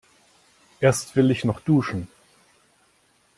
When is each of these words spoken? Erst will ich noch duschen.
Erst 0.79 1.15
will 1.15 1.29
ich 1.29 1.43
noch 1.45 1.59
duschen. 1.59 2.07